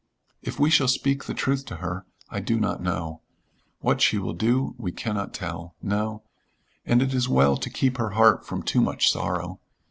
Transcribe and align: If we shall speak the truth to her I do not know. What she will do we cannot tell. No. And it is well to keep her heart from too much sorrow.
If 0.41 0.59
we 0.59 0.71
shall 0.71 0.87
speak 0.87 1.25
the 1.25 1.35
truth 1.35 1.63
to 1.67 1.75
her 1.75 2.07
I 2.27 2.39
do 2.39 2.59
not 2.59 2.81
know. 2.81 3.21
What 3.81 4.01
she 4.01 4.17
will 4.17 4.33
do 4.33 4.73
we 4.79 4.91
cannot 4.91 5.31
tell. 5.31 5.75
No. 5.79 6.23
And 6.87 7.03
it 7.03 7.13
is 7.13 7.29
well 7.29 7.55
to 7.57 7.69
keep 7.69 7.97
her 7.97 8.09
heart 8.17 8.43
from 8.43 8.63
too 8.63 8.81
much 8.81 9.11
sorrow. 9.11 9.59